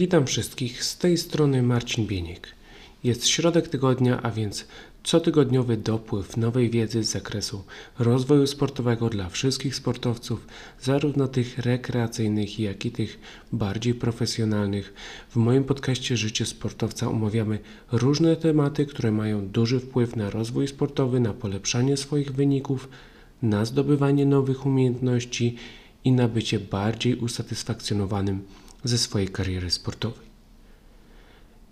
[0.00, 2.48] Witam wszystkich, z tej strony Marcin Bieniek.
[3.04, 4.66] Jest środek tygodnia, a więc
[5.02, 7.64] cotygodniowy dopływ nowej wiedzy z zakresu
[7.98, 10.46] rozwoju sportowego dla wszystkich sportowców,
[10.80, 13.18] zarówno tych rekreacyjnych, jak i tych
[13.52, 14.94] bardziej profesjonalnych.
[15.30, 17.58] W moim podcaście Życie Sportowca omawiamy
[17.92, 22.88] różne tematy, które mają duży wpływ na rozwój sportowy, na polepszanie swoich wyników,
[23.42, 25.56] na zdobywanie nowych umiejętności
[26.04, 28.42] i na bycie bardziej usatysfakcjonowanym
[28.84, 30.30] ze swojej kariery sportowej.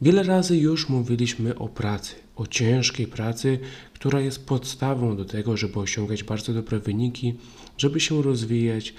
[0.02, 3.58] Wiele razy już mówiliśmy o pracy, o ciężkiej pracy,
[3.94, 7.34] która jest podstawą do tego, żeby osiągać bardzo dobre wyniki,
[7.78, 8.94] żeby się rozwijać,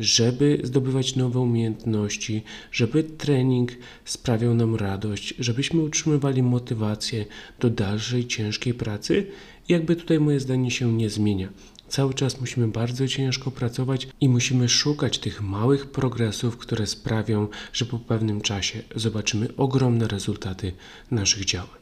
[0.00, 2.42] żeby zdobywać nowe umiejętności,
[2.72, 3.72] żeby trening
[4.04, 7.24] sprawiał nam radość, żebyśmy utrzymywali motywację
[7.60, 9.26] do dalszej ciężkiej pracy.
[9.68, 11.48] Jakby tutaj moje zdanie się nie zmienia.
[11.94, 17.84] Cały czas musimy bardzo ciężko pracować i musimy szukać tych małych progresów, które sprawią, że
[17.84, 20.72] po pewnym czasie zobaczymy ogromne rezultaty
[21.10, 21.80] naszych działań.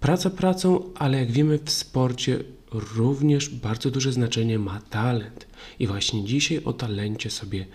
[0.00, 5.46] Praca pracą, ale jak wiemy w sporcie również bardzo duże znaczenie ma talent.
[5.78, 7.66] I właśnie dzisiaj o talencie sobie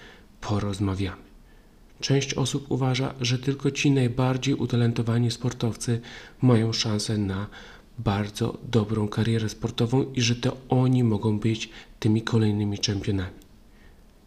[0.41, 1.21] porozmawiamy.
[1.99, 6.01] Część osób uważa, że tylko ci najbardziej utalentowani sportowcy
[6.41, 7.47] mają szansę na
[8.03, 13.41] bardzo dobrą karierę sportową i że to oni mogą być tymi kolejnymi czempionami.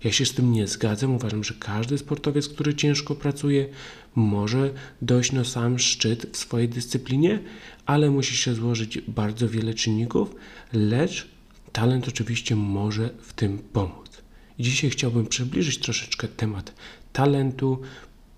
[0.05, 1.15] Ja się z tym nie zgadzam.
[1.15, 3.69] Uważam, że każdy sportowiec, który ciężko pracuje,
[4.15, 4.71] może
[5.03, 7.39] dojść na sam szczyt w swojej dyscyplinie,
[7.87, 10.35] ale musi się złożyć bardzo wiele czynników,
[10.73, 11.29] lecz
[11.73, 14.23] talent oczywiście może w tym pomóc.
[14.59, 16.75] Dzisiaj chciałbym przybliżyć troszeczkę temat
[17.13, 17.81] talentu.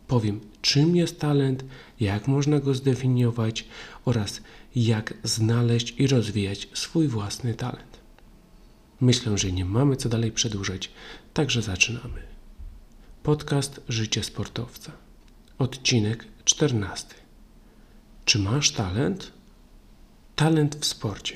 [0.07, 1.65] Powiem, czym jest talent,
[2.01, 3.65] jak można go zdefiniować
[4.05, 4.41] oraz
[4.77, 8.01] jak znaleźć i rozwijać swój własny talent.
[9.01, 10.91] Myślę, że nie mamy co dalej przedłużać,
[11.35, 12.23] także zaczynamy.
[13.23, 14.93] Podcast Życie Sportowca.
[15.59, 17.07] Odcinek 14.
[18.25, 19.33] Czy masz talent?
[20.37, 21.35] Talent w sporcie.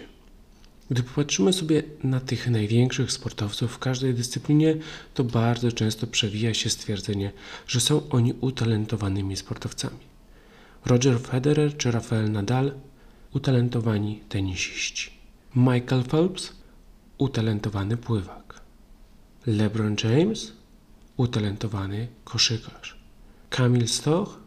[0.91, 4.77] Gdy popatrzymy sobie na tych największych sportowców w każdej dyscyplinie,
[5.15, 7.33] to bardzo często przewija się stwierdzenie,
[7.67, 10.11] że są oni utalentowanymi sportowcami.
[10.87, 12.73] Roger Federer czy Rafael Nadal
[13.35, 15.11] utalentowani tenisiści.
[15.57, 16.53] Michael Phelps
[17.19, 18.61] utalentowany pływak.
[19.47, 20.53] LeBron James
[21.17, 22.99] utalentowany koszykarz.
[23.51, 24.39] Kamil Stoch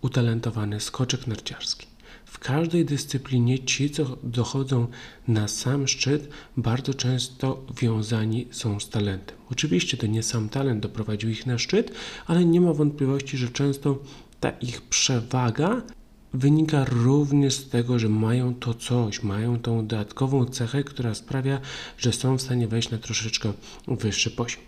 [0.00, 1.86] utalentowany skoczek narciarski.
[2.24, 4.86] W każdej dyscyplinie ci, co dochodzą
[5.28, 9.36] na sam szczyt, bardzo często wiązani są z talentem.
[9.50, 11.92] Oczywiście to nie sam talent doprowadził ich na szczyt,
[12.26, 13.98] ale nie ma wątpliwości, że często
[14.40, 15.82] ta ich przewaga
[16.34, 21.60] wynika również z tego, że mają to coś, mają tą dodatkową cechę, która sprawia,
[21.98, 23.52] że są w stanie wejść na troszeczkę
[23.88, 24.62] wyższy poziom.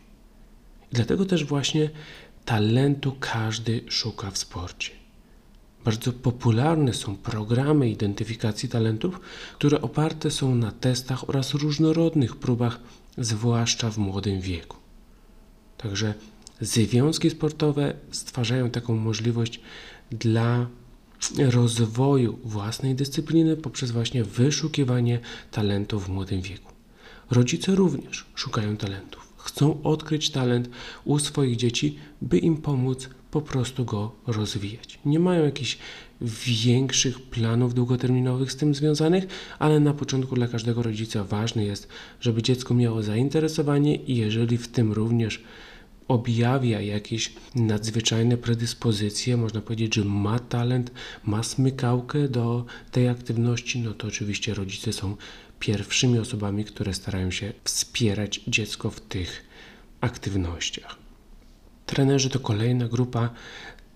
[0.93, 1.91] Dlatego też właśnie
[2.44, 4.91] talentu każdy szuka w sporcie.
[5.84, 9.21] Bardzo popularne są programy identyfikacji talentów,
[9.54, 12.81] które oparte są na testach oraz różnorodnych próbach,
[13.19, 14.77] zwłaszcza w młodym wieku.
[15.77, 16.15] Także
[16.60, 19.60] związki sportowe stwarzają taką możliwość
[20.10, 20.66] dla
[21.38, 25.19] rozwoju własnej dyscypliny poprzez właśnie wyszukiwanie
[25.50, 26.72] talentów w młodym wieku.
[27.31, 29.32] Rodzice również szukają talentów.
[29.37, 30.71] Chcą odkryć talent
[31.04, 34.99] u swoich dzieci, by im pomóc po prostu go rozwijać.
[35.04, 35.78] Nie mają jakichś
[36.47, 39.27] większych planów długoterminowych z tym związanych,
[39.59, 41.88] ale na początku dla każdego rodzica ważne jest,
[42.21, 45.43] żeby dziecko miało zainteresowanie i jeżeli w tym również
[46.08, 50.90] objawia jakieś nadzwyczajne predyspozycje, można powiedzieć, że ma talent,
[51.24, 55.16] ma smykałkę do tej aktywności, no to oczywiście rodzice są
[55.60, 59.44] pierwszymi osobami, które starają się wspierać dziecko w tych
[60.00, 60.96] aktywnościach.
[61.86, 63.30] Trenerzy to kolejna grupa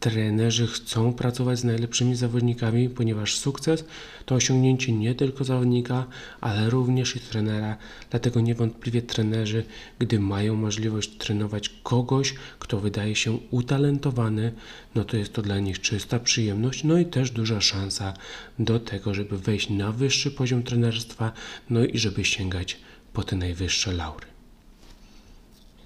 [0.01, 3.85] trenerzy chcą pracować z najlepszymi zawodnikami, ponieważ sukces
[4.27, 6.07] to osiągnięcie nie tylko zawodnika,
[6.41, 7.77] ale również i trenera.
[8.11, 9.65] Dlatego niewątpliwie trenerzy,
[9.99, 14.53] gdy mają możliwość trenować kogoś, kto wydaje się utalentowany,
[14.95, 18.15] no to jest to dla nich czysta przyjemność, no i też duża szansa
[18.59, 21.33] do tego, żeby wejść na wyższy poziom trenerstwa,
[21.71, 22.77] no i żeby sięgać
[23.13, 24.27] po te najwyższe laury.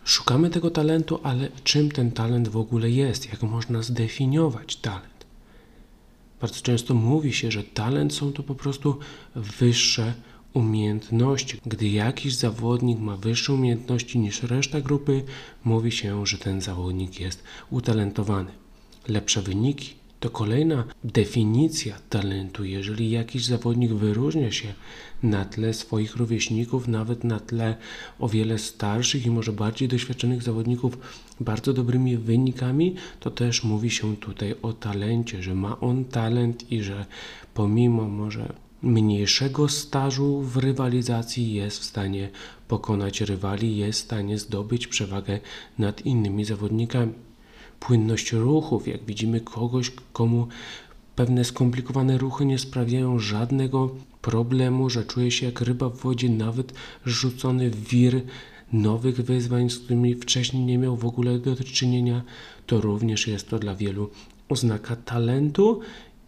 [0.04, 3.32] Szukamy tego talentu, ale czym ten talent w ogóle jest?
[3.32, 5.26] Jak można zdefiniować talent?
[6.40, 8.98] Bardzo często mówi się, że talent są to po prostu
[9.34, 10.14] wyższe
[10.52, 11.60] umiejętności.
[11.66, 15.24] Gdy jakiś zawodnik ma wyższe umiejętności niż reszta grupy,
[15.64, 18.50] mówi się, że ten zawodnik jest utalentowany.
[19.08, 22.64] Lepsze wyniki To kolejna definicja talentu.
[22.64, 24.74] Jeżeli jakiś zawodnik wyróżnia się
[25.22, 27.76] na tle swoich rówieśników, nawet na tle
[28.18, 30.98] o wiele starszych i może bardziej doświadczonych zawodników,
[31.40, 36.82] bardzo dobrymi wynikami, to też mówi się tutaj o talencie, że ma on talent i
[36.82, 37.06] że
[37.54, 42.30] pomimo może mniejszego stażu w rywalizacji jest w stanie
[42.68, 45.40] pokonać rywali, jest w stanie zdobyć przewagę
[45.78, 47.12] nad innymi zawodnikami.
[47.80, 50.46] Płynność ruchów, jak widzimy kogoś, komu
[51.16, 56.72] pewne skomplikowane ruchy nie sprawiają żadnego problemu, że czuje się jak ryba w wodzie, nawet
[57.06, 58.22] rzucony w wir
[58.72, 62.22] nowych wyzwań, z którymi wcześniej nie miał w ogóle do czynienia,
[62.66, 64.10] to również jest to dla wielu
[64.48, 65.80] oznaka talentu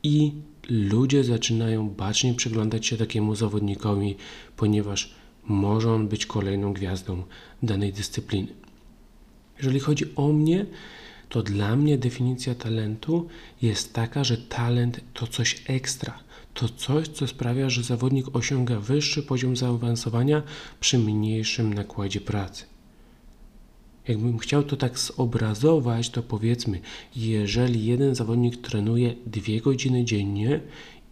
[0.03, 0.33] i
[0.69, 4.17] ludzie zaczynają bacznie przyglądać się takiemu zawodnikowi,
[4.57, 5.15] ponieważ
[5.45, 7.23] może on być kolejną gwiazdą
[7.63, 8.49] danej dyscypliny.
[9.59, 10.67] Jeżeli chodzi o mnie,
[11.29, 13.29] to dla mnie definicja talentu
[13.63, 16.19] jest taka, że talent to coś ekstra.
[16.55, 20.43] To coś, co sprawia, że zawodnik osiąga wyższy poziom zaawansowania
[20.81, 22.65] przy mniejszym nakładzie pracy.
[24.09, 26.81] Jakbym chciał to tak zobrazować, to powiedzmy,
[27.17, 30.61] jeżeli jeden zawodnik trenuje dwie godziny dziennie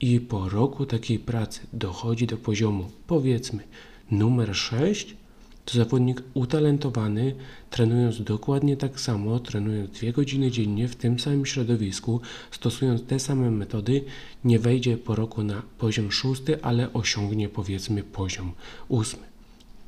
[0.01, 3.63] i po roku takiej pracy dochodzi do poziomu, powiedzmy,
[4.11, 5.17] numer 6,
[5.65, 7.35] to zawodnik utalentowany,
[7.71, 12.21] trenując dokładnie tak samo, trenując dwie godziny dziennie w tym samym środowisku,
[12.51, 14.05] stosując te same metody,
[14.45, 18.53] nie wejdzie po roku na poziom szósty, ale osiągnie powiedzmy poziom
[18.89, 19.23] ósmy.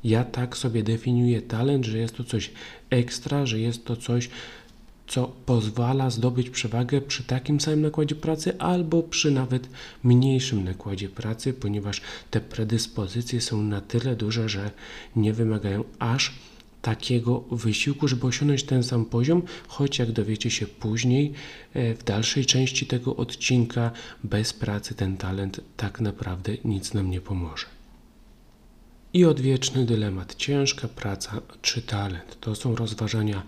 [0.03, 2.51] Ja tak sobie definiuję talent, że jest to coś
[2.89, 4.29] ekstra, że jest to coś,
[5.07, 9.69] co pozwala zdobyć przewagę przy takim samym nakładzie pracy albo przy nawet
[10.03, 12.01] mniejszym nakładzie pracy, ponieważ
[12.31, 14.71] te predyspozycje są na tyle duże, że
[15.15, 16.33] nie wymagają aż
[16.81, 21.33] takiego wysiłku, żeby osiągnąć ten sam poziom, choć jak dowiecie się później,
[21.73, 23.91] e, w dalszej części tego odcinka,
[24.23, 27.76] bez pracy ten talent tak naprawdę nic nam nie pomoże.
[29.13, 32.37] I odwieczny dylemat: ciężka praca czy talent?
[32.41, 33.43] To są rozważania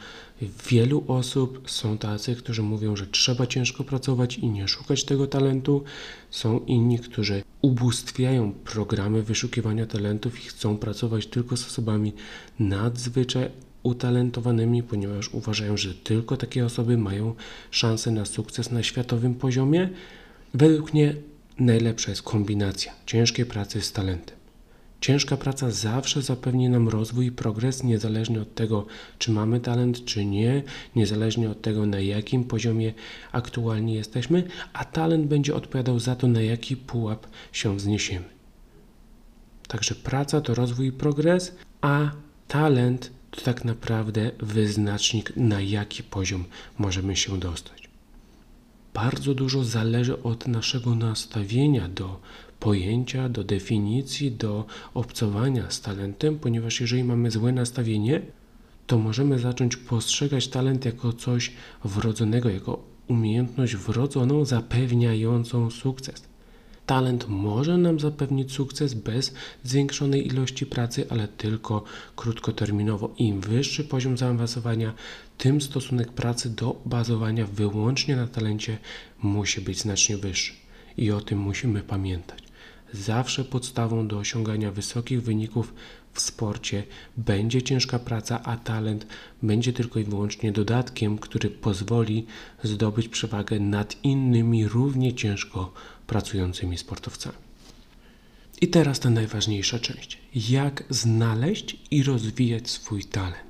[0.70, 1.72] wielu osób.
[1.72, 5.84] Są tacy, którzy mówią, że trzeba ciężko pracować i nie szukać tego talentu.
[6.30, 12.14] Są inni, którzy ubóstwiają programy wyszukiwania talentów i chcą pracować tylko z osobami
[12.60, 13.50] nadzwyczaj
[13.84, 17.36] utalentowanymi, ponieważ uważają, że tylko takie osoby mają
[17.72, 19.90] szansę na sukces na światowym poziomie.
[20.54, 21.16] Według mnie
[21.60, 24.39] najlepsza jest kombinacja ciężkiej pracy z talentem.
[25.02, 28.86] Ciężka praca zawsze zapewni nam rozwój i progres, niezależnie od tego,
[29.20, 30.64] czy mamy talent, czy nie,
[30.96, 32.94] niezależnie od tego, na jakim poziomie
[33.32, 34.44] aktualnie jesteśmy,
[34.74, 38.26] a talent będzie odpowiadał za to, na jaki pułap się wzniesiemy.
[39.68, 42.12] Także praca to rozwój i progres, a
[42.48, 46.46] talent to tak naprawdę wyznacznik, na jaki poziom
[46.78, 47.90] możemy się dostać.
[48.94, 52.20] Bardzo dużo zależy od naszego nastawienia do
[52.60, 58.22] pojęcia, do definicji, do obcowania z talentem, ponieważ jeżeli mamy złe nastawienie,
[58.88, 61.52] to możemy zacząć postrzegać talent jako coś
[61.84, 66.30] wrodzonego, jako umiejętność wrodzoną zapewniającą sukces.
[66.86, 69.34] Talent może nam zapewnić sukces bez
[69.64, 71.84] zwiększonej ilości pracy, ale tylko
[72.16, 73.14] krótkoterminowo.
[73.18, 74.94] Im wyższy poziom zaawansowania,
[75.38, 78.78] tym stosunek pracy do bazowania wyłącznie na talencie
[79.24, 80.54] musi być znacznie wyższy.
[80.98, 82.49] I o tym musimy pamiętać
[82.94, 85.74] zawsze podstawą do osiągania wysokich wyników
[86.14, 86.84] w sporcie
[87.18, 89.08] będzie ciężka praca, a talent
[89.44, 92.26] będzie tylko i wyłącznie dodatkiem, który pozwoli
[92.64, 95.74] zdobyć przewagę nad innymi równie ciężko
[96.08, 97.38] pracującymi sportowcami.
[98.62, 100.18] I teraz ta najważniejsza część.
[100.36, 103.50] Jak znaleźć i rozwijać swój talent?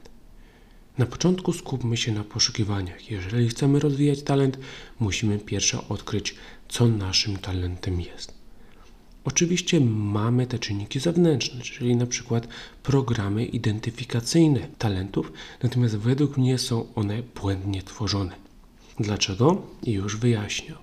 [0.98, 3.12] Na początku skupmy się na poszukiwaniach.
[3.12, 4.58] Jeżeli chcemy rozwijać talent,
[5.00, 6.36] musimy pierwsze odkryć,
[6.70, 8.39] co naszym talentem jest.
[9.30, 12.48] Oczywiście mamy te czynniki zewnętrzne, czyli na przykład
[12.84, 15.32] programy identyfikacyjne talentów,
[15.64, 18.36] natomiast według mnie są one błędnie tworzone.
[19.00, 19.62] Dlaczego?
[19.84, 20.74] Już wyjaśnię.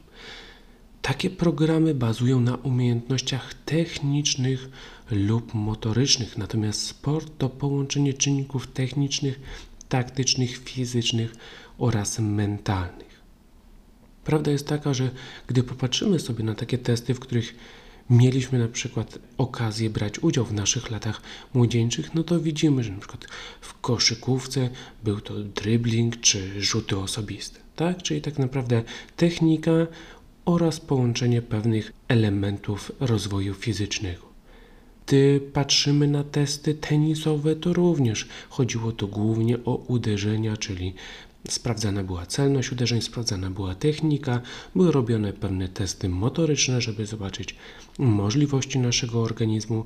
[1.03, 4.69] Takie programy bazują na umiejętnościach technicznych
[5.11, 9.41] lub motorycznych, natomiast sport to połączenie czynników technicznych,
[9.89, 11.37] taktycznych, fizycznych
[11.79, 13.21] oraz mentalnych.
[14.25, 15.11] Prawda jest taka, że
[15.47, 17.55] gdy popatrzymy sobie na takie testy, w których
[18.11, 21.23] mieliśmy na przykład okazję brać udział w naszych latach
[21.55, 23.27] młodzieńczych, no to widzimy, że na przykład
[23.61, 24.71] w koszykówce
[25.05, 28.03] był to dribbling czy rzuty osobiste, tak?
[28.03, 28.83] Czyli tak naprawdę
[29.17, 29.71] technika
[30.45, 34.27] oraz połączenie pewnych elementów rozwoju fizycznego.
[35.07, 40.95] Gdy patrzymy na testy tenisowe, to również chodziło tu głównie o uderzenia, czyli
[41.49, 44.41] Sprawdzana była celność uderzeń, sprawdzana była technika,
[44.75, 47.57] były robione pewne testy motoryczne, żeby zobaczyć
[47.99, 49.85] możliwości naszego organizmu.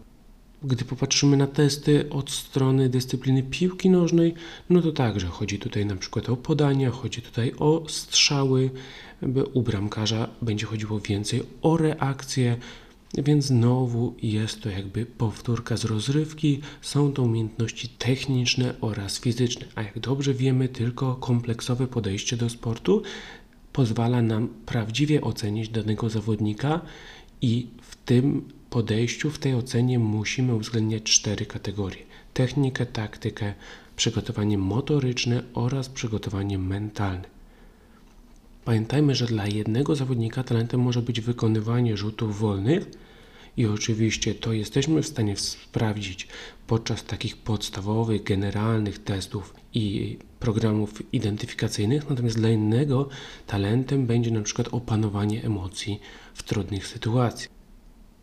[0.63, 4.35] Gdy popatrzymy na testy od strony dyscypliny piłki nożnej,
[4.71, 8.71] no to także chodzi tutaj na przykład o podania, chodzi tutaj o strzały.
[9.55, 12.57] U bramkarza będzie chodziło więcej o reakcje,
[13.15, 19.83] więc znowu jest to jakby powtórka z rozrywki, są to umiejętności techniczne oraz fizyczne, a
[19.83, 23.03] jak dobrze wiemy, tylko kompleksowe podejście do sportu
[23.73, 26.81] pozwala nam prawdziwie ocenić danego zawodnika
[27.43, 32.03] i w tym podejściu, w tej ocenie musimy uwzględniać cztery kategorie:
[32.35, 33.55] technikę, taktykę,
[33.97, 37.40] przygotowanie motoryczne oraz przygotowanie mentalne.
[38.65, 42.91] Pamiętajmy, że dla jednego zawodnika talentem może być wykonywanie rzutów wolnych
[43.57, 46.29] i oczywiście to jesteśmy w stanie sprawdzić
[46.67, 53.09] podczas takich podstawowych, generalnych testów i programów identyfikacyjnych, natomiast dla innego
[53.47, 56.01] talentem będzie na przykład opanowanie emocji
[56.35, 57.60] w trudnych sytuacjach.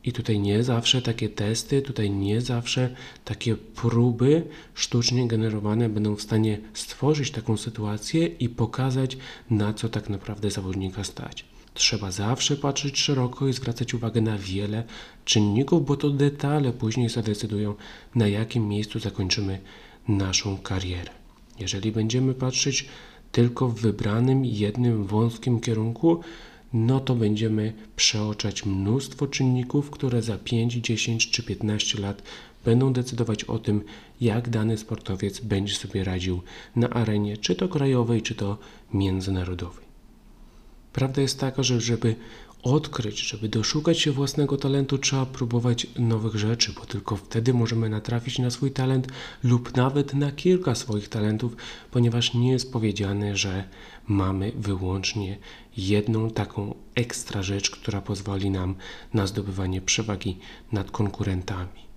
[0.08, 2.96] I tutaj nie zawsze takie testy, tutaj nie zawsze
[3.26, 9.18] takie próby sztucznie generowane będą w stanie stworzyć taką sytuację i pokazać,
[9.50, 11.46] na co tak naprawdę zawodnika stać.
[11.74, 14.84] Trzeba zawsze patrzeć szeroko i zwracać uwagę na wiele
[15.26, 17.76] czynników, bo to detale później zadecydują,
[18.16, 19.60] na jakim miejscu zakończymy
[20.08, 21.12] naszą karierę.
[21.60, 22.86] Jeżeli będziemy patrzeć
[23.32, 26.22] tylko w wybranym jednym wąskim kierunku,
[26.77, 32.22] no to będziemy przeoczać mnóstwo czynników, które za 5, 10 czy 15 lat
[32.65, 33.84] będą decydować o tym,
[34.22, 36.41] jak dany sportowiec będzie sobie radził
[36.75, 38.57] na arenie, czy to krajowej, czy to
[38.93, 39.86] międzynarodowej.
[40.93, 42.15] Prawda jest taka, że żeby
[42.74, 48.39] odkryć, żeby doszukać się własnego talentu, trzeba próbować nowych rzeczy, bo tylko wtedy możemy natrafić
[48.39, 49.07] na swój talent
[49.43, 51.55] lub nawet na kilka swoich talentów,
[51.91, 53.63] ponieważ nie jest powiedziane, że
[54.07, 55.38] mamy wyłącznie
[55.77, 58.75] jedną taką ekstra rzecz, która pozwoli nam
[59.13, 60.38] na zdobywanie przewagi
[60.71, 61.88] nad konkurentami.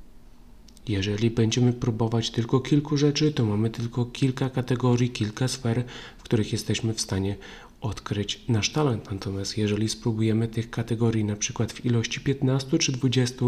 [0.88, 5.84] Jeżeli będziemy próbować tylko kilku rzeczy, to mamy tylko kilka kategorii, kilka sfer,
[6.18, 7.36] w których jesteśmy w stanie
[7.80, 9.10] odkryć nasz talent.
[9.10, 13.44] Natomiast jeżeli spróbujemy tych kategorii na przykład w ilości 15 czy 20,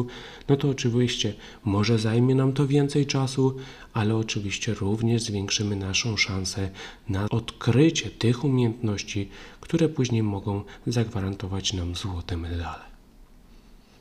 [0.48, 1.34] no to oczywiście
[1.64, 3.56] może zajmie nam to więcej czasu,
[3.92, 6.70] ale oczywiście również zwiększymy naszą szansę
[7.08, 9.28] na odkrycie tych umiejętności,
[9.60, 12.92] które później mogą zagwarantować nam złote medale.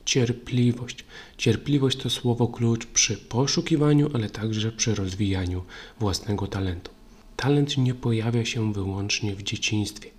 [0.05, 1.05] Cierpliwość.
[1.37, 5.63] Cierpliwość to słowo klucz przy poszukiwaniu, ale także przy rozwijaniu
[5.99, 7.00] własnego talentu.
[7.41, 10.09] Talent nie pojawia się wyłącznie w dzieciństwie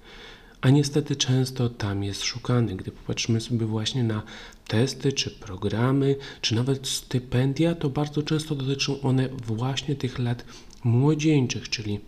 [0.63, 2.77] a niestety często tam jest szukany.
[2.77, 4.23] Gdy popatrzymy sobie właśnie na
[4.69, 10.45] testy, czy programy, czy nawet stypendia, to bardzo często dotyczą one właśnie tych lat
[10.85, 12.01] młodzieńczych, czyli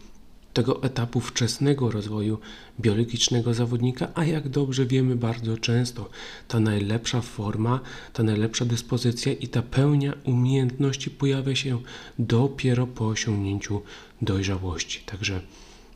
[0.55, 2.39] tego etapu wczesnego rozwoju
[2.81, 6.11] biologicznego zawodnika, a jak dobrze wiemy, bardzo często
[6.49, 7.81] ta najlepsza forma,
[8.13, 11.79] ta najlepsza dyspozycja i ta pełnia umiejętności pojawia się
[12.19, 13.83] dopiero po osiągnięciu
[14.23, 15.01] dojrzałości.
[15.07, 15.41] Także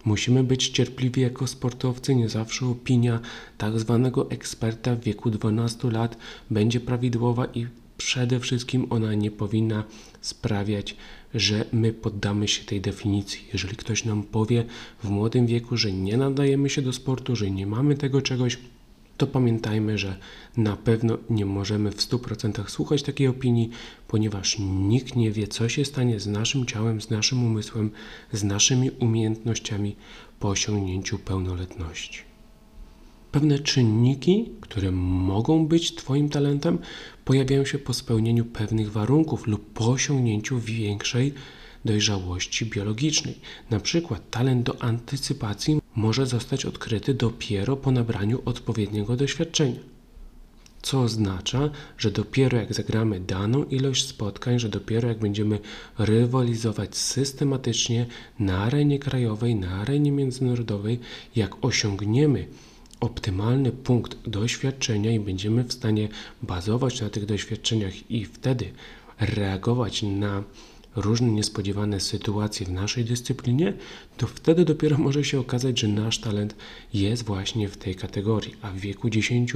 [0.04, 3.20] Musimy być cierpliwi jako sportowcy, nie zawsze opinia
[3.58, 6.16] tak zwanego eksperta w wieku 12 lat
[6.50, 9.84] będzie prawidłowa i przede wszystkim ona nie powinna
[10.20, 10.96] sprawiać,
[11.34, 13.44] że my poddamy się tej definicji.
[13.52, 14.64] Jeżeli ktoś nam powie
[15.04, 18.58] w młodym wieku, że nie nadajemy się do sportu, że nie mamy tego czegoś,
[19.16, 20.16] to pamiętajmy, że
[20.56, 23.70] na pewno nie możemy w 100% słuchać takiej opinii,
[24.08, 27.90] ponieważ nikt nie wie, co się stanie z naszym ciałem, z naszym umysłem,
[28.32, 29.96] z naszymi umiejętnościami
[30.40, 32.27] po osiągnięciu pełnoletności.
[33.32, 36.78] Pewne czynniki, które mogą być Twoim talentem,
[37.24, 41.34] pojawiają się po spełnieniu pewnych warunków lub po osiągnięciu większej
[41.84, 43.34] dojrzałości biologicznej.
[43.70, 49.80] Na przykład talent do antycypacji może zostać odkryty dopiero po nabraniu odpowiedniego doświadczenia.
[50.82, 55.58] Co oznacza, że dopiero jak zagramy daną ilość spotkań, że dopiero jak będziemy
[55.98, 58.06] rywalizować systematycznie
[58.38, 61.00] na arenie krajowej, na arenie międzynarodowej,
[61.36, 62.48] jak osiągniemy
[63.00, 66.08] optymalny punkt doświadczenia i będziemy w stanie
[66.42, 68.72] bazować na tych doświadczeniach i wtedy
[69.20, 70.42] reagować na
[70.96, 73.72] różne niespodziewane sytuacje w naszej dyscyplinie,
[74.16, 76.54] to wtedy dopiero może się okazać, że nasz talent
[76.94, 79.52] jest właśnie w tej kategorii, a w wieku 10,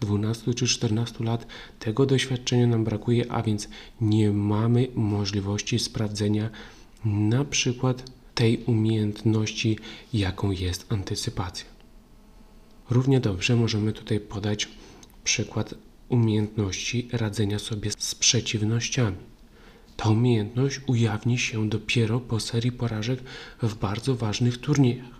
[0.00, 1.46] 12 czy 14 lat
[1.78, 3.68] tego doświadczenia nam brakuje, a więc
[4.00, 6.50] nie mamy możliwości sprawdzenia
[7.04, 9.78] na przykład tej umiejętności,
[10.12, 11.75] jaką jest antycypacja.
[12.90, 14.68] Równie dobrze możemy tutaj podać
[15.24, 15.74] przykład
[16.08, 19.16] umiejętności radzenia sobie z przeciwnościami.
[19.96, 23.20] Ta umiejętność ujawni się dopiero po serii porażek
[23.62, 25.16] w bardzo ważnych turniejach.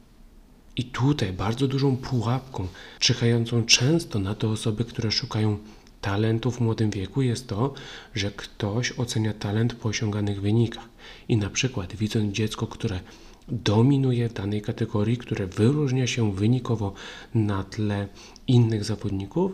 [0.77, 2.69] I tutaj bardzo dużą pułapką,
[2.99, 5.59] czyhającą często na te osoby, które szukają
[6.01, 7.75] talentu w młodym wieku, jest to,
[8.15, 10.89] że ktoś ocenia talent po osiąganych wynikach.
[11.29, 13.01] I na przykład widząc dziecko, które
[13.49, 16.93] dominuje w danej kategorii, które wyróżnia się wynikowo
[17.35, 18.09] na tle
[18.47, 19.53] innych zawodników,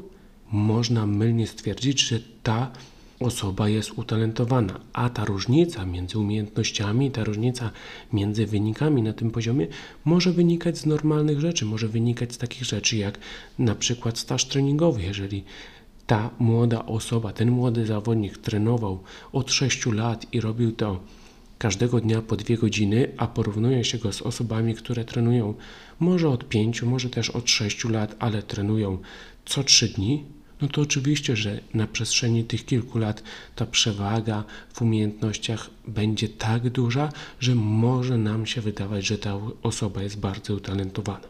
[0.52, 2.70] można mylnie stwierdzić, że ta
[3.20, 7.70] osoba jest utalentowana, a ta różnica między umiejętnościami, ta różnica
[8.12, 9.66] między wynikami na tym poziomie
[10.04, 13.18] może wynikać z normalnych rzeczy, może wynikać z takich rzeczy jak
[13.58, 15.02] na przykład staż treningowy.
[15.02, 15.44] Jeżeli
[16.06, 21.00] ta młoda osoba, ten młody zawodnik trenował od 6 lat i robił to
[21.62, 25.54] każdego dnia po dwie godziny, a porównuje się go z osobami, które trenują
[26.00, 28.99] może od 5, może też od 6 lat, ale trenują
[29.45, 30.25] co 3 dni,
[30.61, 33.23] no to oczywiście, że na przestrzeni tych kilku lat
[33.57, 40.02] ta przewaga w umiejętnościach będzie tak duża, że może nam się wydawać, że ta osoba
[40.02, 41.28] jest bardzo utalentowana.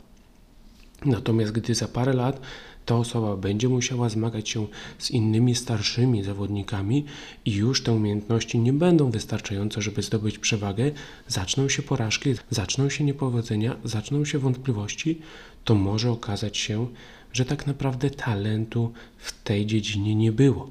[1.05, 2.41] Natomiast gdy za parę lat
[2.87, 4.67] ta osoba będzie musiała zmagać się
[4.99, 7.05] z innymi starszymi zawodnikami
[7.45, 10.91] i już te umiejętności nie będą wystarczające, żeby zdobyć przewagę,
[11.29, 15.19] zaczną się porażki, zaczną się niepowodzenia, zaczną się wątpliwości,
[15.65, 16.87] to może okazać się,
[17.33, 20.71] że tak naprawdę talentu w tej dziedzinie nie było.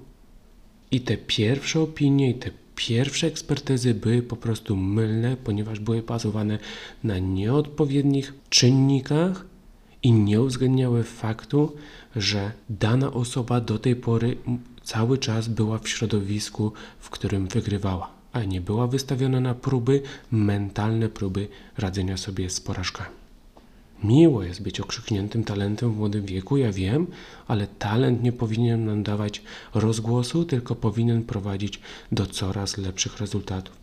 [0.91, 6.59] I te pierwsze opinie, i te pierwsze ekspertyzy były po prostu mylne, ponieważ były bazowane
[7.03, 9.50] na nieodpowiednich czynnikach
[10.03, 11.75] i nie uwzględniały faktu,
[12.15, 14.37] że dana osoba do tej pory
[14.83, 21.09] cały czas była w środowisku, w którym wygrywała, a nie była wystawiona na próby, mentalne
[21.09, 23.21] próby radzenia sobie z porażkami.
[24.03, 27.07] Miło jest być okrzykniętym talentem w młodym wieku, ja wiem,
[27.47, 29.41] ale talent nie powinien nam dawać
[29.73, 31.79] rozgłosu, tylko powinien prowadzić
[32.11, 33.77] do coraz lepszych rezultatów.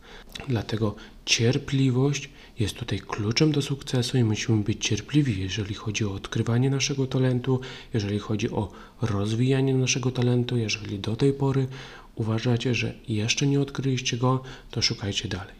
[0.48, 0.94] Dlatego
[1.24, 7.06] cierpliwość jest tutaj kluczem do sukcesu i musimy być cierpliwi, jeżeli chodzi o odkrywanie naszego
[7.06, 7.60] talentu,
[7.94, 8.72] jeżeli chodzi o
[9.02, 10.56] rozwijanie naszego talentu.
[10.56, 11.66] Jeżeli do tej pory
[12.14, 15.58] uważacie, że jeszcze nie odkryliście go, to szukajcie dalej.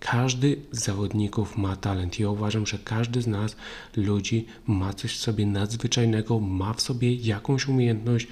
[0.00, 2.18] Każdy z zawodników ma talent.
[2.18, 3.56] Ja uważam, że każdy z nas,
[3.96, 8.26] ludzi, ma coś w sobie nadzwyczajnego, ma w sobie jakąś umiejętność,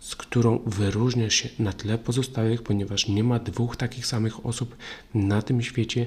[0.00, 4.76] z którą wyróżnia się na tle pozostałych, ponieważ nie ma dwóch takich samych osób
[5.14, 6.06] na tym świecie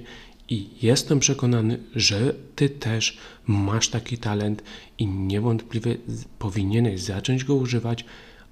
[0.54, 4.63] i jestem przekonany, że Ty też masz taki talent
[4.98, 5.98] i niewątpliwie
[6.39, 8.06] powinieneś zacząć go używać,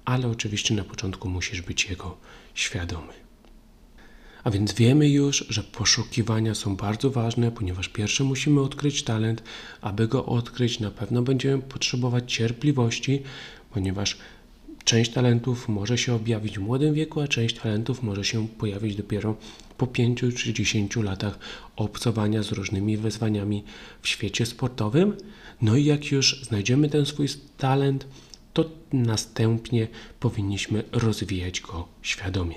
[0.04, 2.16] ale oczywiście na początku musisz być jego
[2.54, 3.12] świadomy.
[4.44, 9.42] A więc wiemy już, że poszukiwania są bardzo ważne, ponieważ pierwsze musimy odkryć talent.
[9.80, 13.22] Aby go odkryć, na pewno będziemy potrzebować cierpliwości,
[13.70, 14.18] ponieważ
[14.84, 19.36] część talentów może się objawić w młodym wieku, a część talentów może się pojawić dopiero
[19.82, 21.38] po 5 czy 10 latach
[21.76, 23.64] obcowania z różnymi wyzwaniami
[24.02, 25.16] w świecie sportowym.
[25.62, 28.06] No i jak już znajdziemy ten swój talent,
[28.52, 29.88] to następnie
[30.20, 32.54] powinniśmy rozwijać go świadomie.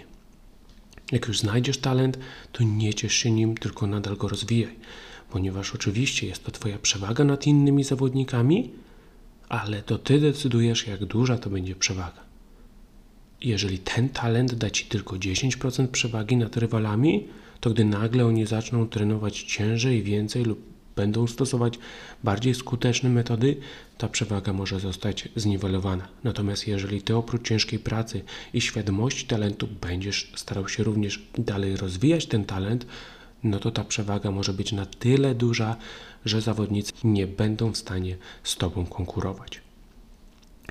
[1.12, 2.20] Jak już znajdziesz talent,
[2.52, 4.76] to nie ciesz się nim, tylko nadal go rozwijaj,
[5.30, 8.72] ponieważ oczywiście jest to Twoja przewaga nad innymi zawodnikami,
[9.50, 12.25] ale to Ty decydujesz, jak duża to będzie przewaga.
[13.46, 17.28] Jeżeli ten talent da Ci tylko 10% przewagi nad rywalami,
[17.60, 20.60] to gdy nagle oni zaczną trenować ciężej, więcej lub
[20.96, 21.80] będą stosować
[22.24, 23.58] bardziej skuteczne metody,
[23.98, 26.08] ta przewaga może zostać zniwelowana.
[26.24, 28.22] Natomiast jeżeli ty oprócz ciężkiej pracy
[28.54, 32.86] i świadomości talentu będziesz starał się również dalej rozwijać ten talent,
[33.44, 35.76] no to ta przewaga może być na tyle duża,
[36.26, 39.62] że zawodnicy nie będą w stanie z tobą konkurować.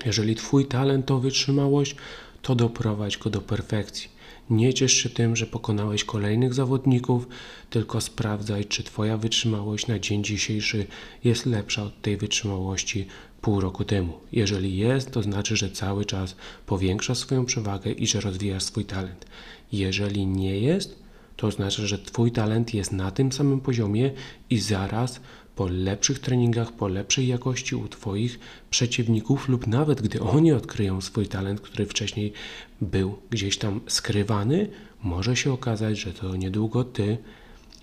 [0.07, 1.97] Jeżeli twój talent to wytrzymałość,
[2.45, 4.09] to doprowadź go do perfekcji.
[4.51, 7.29] Nie ciesz się tym, że pokonałeś kolejnych zawodników,
[7.71, 10.87] tylko sprawdzaj, czy Twoja wytrzymałość na dzień dzisiejszy
[11.25, 13.07] jest lepsza od tej wytrzymałości
[13.41, 14.13] pół roku temu.
[14.33, 19.27] Jeżeli jest, to znaczy, że cały czas powiększasz swoją przewagę i że rozwijasz swój talent.
[19.73, 21.05] Jeżeli nie jest,
[21.37, 24.11] to oznacza, że Twój talent jest na tym samym poziomie
[24.51, 25.21] i zaraz
[25.57, 28.39] po lepszych treningach, po lepszej jakości u Twoich
[28.71, 32.33] przeciwników, lub nawet gdy oni odkryją swój talent, który wcześniej
[32.81, 34.69] był gdzieś tam skrywany,
[35.03, 37.19] może się okazać, że to niedługo Ty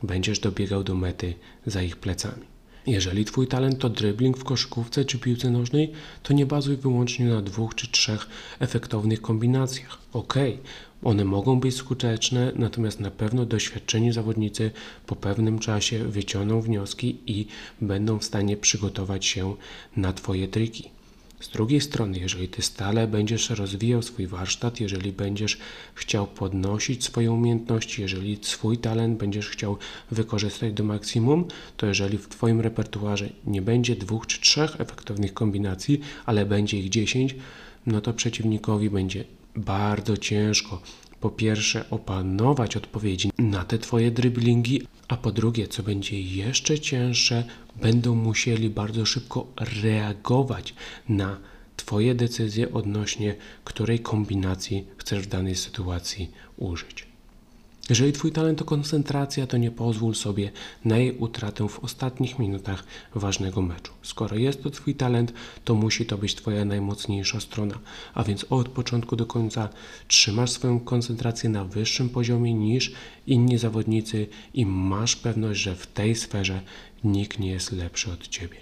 [0.04, 1.34] będziesz dobiegał do mety
[1.66, 2.52] za ich plecami.
[2.88, 5.92] Jeżeli Twój talent to dribbling w koszykówce czy piłce nożnej,
[6.24, 8.28] to nie bazuj wyłącznie na dwóch czy trzech
[8.60, 9.98] efektownych kombinacjach.
[10.14, 10.34] Ok,
[11.04, 14.72] one mogą być skuteczne, natomiast na pewno doświadczeni zawodnicy
[15.06, 17.46] po pewnym czasie wyciągną wnioski i
[17.82, 19.56] będą w stanie przygotować się
[19.98, 20.90] na Twoje triki.
[21.40, 25.58] Z drugiej strony, jeżeli ty stale będziesz rozwijał swój warsztat, jeżeli będziesz
[25.96, 29.78] chciał podnosić swoje umiejętności, jeżeli swój talent będziesz chciał
[30.12, 31.46] wykorzystać do maksimum,
[31.78, 36.90] to jeżeli w twoim repertuarze nie będzie dwóch czy trzech efektownych kombinacji, ale będzie ich
[36.90, 37.36] dziesięć,
[37.86, 39.24] no to przeciwnikowi będzie
[39.56, 40.82] bardzo ciężko
[41.20, 47.44] po pierwsze opanować odpowiedzi na te Twoje driblingi, a po drugie, co będzie jeszcze cięższe,
[47.82, 49.48] będą musieli bardzo szybko
[49.84, 50.74] reagować
[51.10, 51.38] na
[51.78, 57.11] Twoje decyzje odnośnie której kombinacji chcesz w danej sytuacji użyć.
[57.90, 60.52] Jeżeli Twój talent to koncentracja, to nie pozwól sobie
[60.86, 62.84] na jej utratę w ostatnich minutach
[63.16, 63.94] ważnego meczu.
[64.02, 65.34] Skoro jest to Twój talent,
[65.66, 67.80] to musi to być Twoja najmocniejsza strona,
[68.14, 69.70] a więc od początku do końca
[70.08, 72.92] trzymasz swoją koncentrację na wyższym poziomie niż
[73.28, 76.62] inni zawodnicy i masz pewność, że w tej sferze
[77.04, 78.58] nikt nie jest lepszy od Ciebie.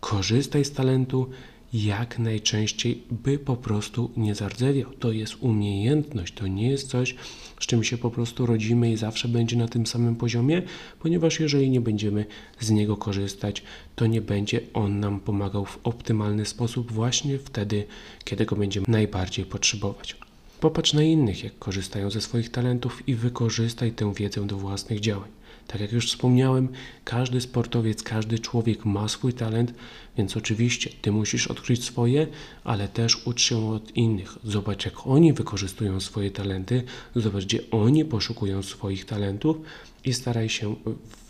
[0.00, 1.30] Korzystaj z talentu
[1.72, 4.90] jak najczęściej, by po prostu nie zardzewiał.
[4.98, 7.14] To jest umiejętność, to nie jest coś,
[7.60, 10.62] z czym się po prostu rodzimy i zawsze będzie na tym samym poziomie,
[11.00, 12.26] ponieważ jeżeli nie będziemy
[12.60, 13.62] z niego korzystać,
[13.96, 17.84] to nie będzie on nam pomagał w optymalny sposób właśnie wtedy,
[18.24, 20.16] kiedy go będziemy najbardziej potrzebować.
[20.60, 25.41] Popatrz na innych, jak korzystają ze swoich talentów i wykorzystaj tę wiedzę do własnych działań.
[25.66, 26.68] Tak jak już wspomniałem,
[27.04, 29.74] każdy sportowiec, każdy człowiek ma swój talent,
[30.16, 32.26] więc oczywiście ty musisz odkryć swoje,
[32.64, 34.38] ale też ucz się od innych.
[34.44, 36.82] Zobacz, jak oni wykorzystują swoje talenty,
[37.16, 39.56] zobacz, gdzie oni poszukują swoich talentów
[40.04, 40.76] i staraj się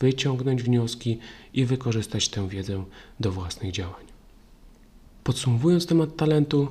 [0.01, 1.19] wyciągnąć wnioski
[1.55, 2.85] i wykorzystać tę wiedzę
[3.21, 4.05] do własnych działań.
[5.25, 6.69] Podsumowując temat talentu,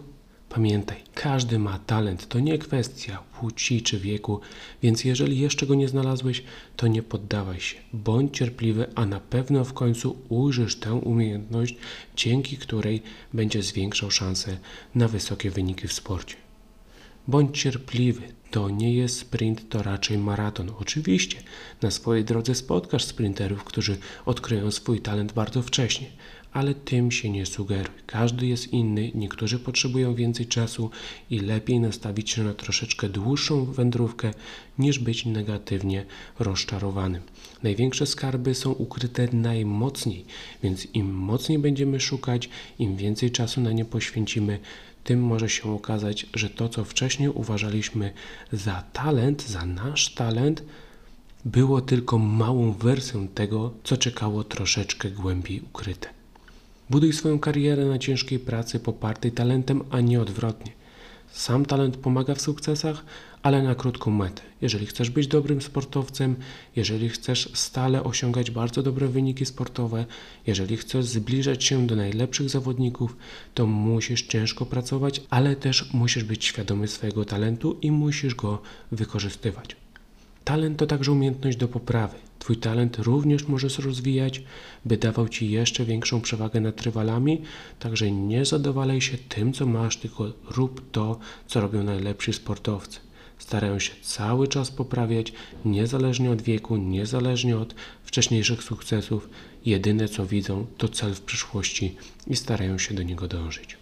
[0.54, 4.40] Pamiętaj, każdy ma talent, to nie kwestia płci czy wieku,
[4.84, 6.44] więc jeżeli jeszcze go nie znalazłeś,
[6.76, 7.78] to nie poddawaj się.
[7.94, 11.76] Bądź cierpliwy, a na pewno w końcu ujrzysz tę umiejętność,
[12.16, 14.58] dzięki której będzie zwiększał szanse
[14.96, 16.36] na wysokie wyniki w sporcie.
[17.28, 20.72] Bądź cierpliwy, to nie jest sprint, to raczej maraton.
[20.80, 21.38] Oczywiście
[21.82, 26.08] na swojej drodze spotkasz sprinterów, którzy odkryją swój talent bardzo wcześnie,
[26.54, 27.96] ale tym się nie sugeruj.
[28.06, 30.90] Każdy jest inny, niektórzy potrzebują więcej czasu
[31.30, 34.32] i lepiej nastawić się na troszeczkę dłuższą wędrówkę,
[34.80, 36.06] niż być negatywnie
[36.40, 37.22] rozczarowanym.
[37.64, 40.26] Największe skarby są ukryte najmocniej,
[40.64, 44.60] więc im mocniej będziemy szukać, im więcej czasu na nie poświęcimy,
[45.04, 48.14] tym może się okazać, że to, co wcześniej uważaliśmy
[48.52, 50.64] za talent, za nasz talent,
[51.46, 56.21] było tylko małą wersją tego, co czekało troszeczkę głębiej ukryte.
[56.92, 60.72] Buduj swoją karierę na ciężkiej pracy popartej talentem, a nie odwrotnie.
[61.32, 63.06] Sam talent pomaga w sukcesach,
[63.44, 64.42] ale na krótką metę.
[64.62, 66.36] Jeżeli chcesz być dobrym sportowcem,
[66.76, 70.06] jeżeli chcesz stale osiągać bardzo dobre wyniki sportowe,
[70.48, 73.18] jeżeli chcesz zbliżać się do najlepszych zawodników,
[73.54, 79.81] to musisz ciężko pracować, ale też musisz być świadomy swojego talentu i musisz go wykorzystywać.
[80.44, 82.16] Talent to także umiejętność do poprawy.
[82.40, 84.44] Twój talent również możesz rozwijać,
[84.86, 87.42] by dawał Ci jeszcze większą przewagę nad rywalami,
[87.80, 93.00] także nie zadowalaj się tym, co masz, tylko rób to, co robią najlepsi sportowcy.
[93.38, 95.34] Starają się cały czas poprawiać,
[95.66, 99.30] niezależnie od wieku, niezależnie od wcześniejszych sukcesów.
[99.66, 101.96] Jedyne co widzą to cel w przyszłości
[102.28, 103.78] i starają się do niego dążyć.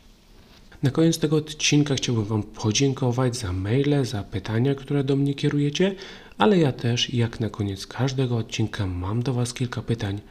[0.84, 5.96] Na koniec tego odcinka chciałbym Wam podziękować za maile, za pytania, które do mnie kierujecie,
[6.40, 10.22] ale ja też, jak na koniec każdego odcinka, mam do Was kilka pytań.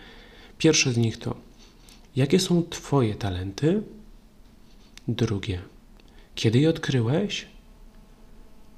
[0.58, 1.34] Pierwsze z nich to:
[2.16, 3.82] jakie są Twoje talenty?
[5.08, 5.62] Drugie:
[6.34, 7.46] kiedy je odkryłeś?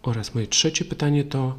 [0.03, 1.59] Oraz moje trzecie pytanie to: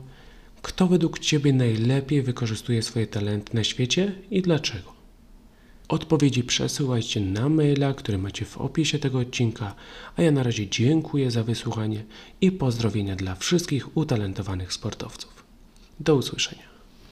[0.61, 4.93] kto według Ciebie najlepiej wykorzystuje swoje talenty na świecie i dlaczego?
[5.87, 9.75] Odpowiedzi przesyłajcie na maila, który macie w opisie tego odcinka,
[10.15, 12.03] a ja na razie dziękuję za wysłuchanie
[12.41, 15.40] i pozdrowienia dla wszystkich utalentowanych sportowców.
[16.01, 16.70] Do usłyszenia.